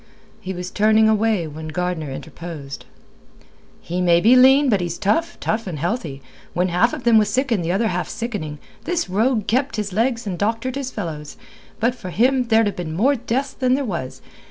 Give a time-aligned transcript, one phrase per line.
[0.39, 2.85] He was turning away when Gardner interposed.
[3.81, 6.23] "He maybe lean, but he's tough; tough and healthy.
[6.55, 9.93] When half of them was sick and the other half sickening, this rogue kept his
[9.93, 11.37] legs and doctored his fellows.
[11.79, 14.23] But for him there'd ha' been more deaths than there was.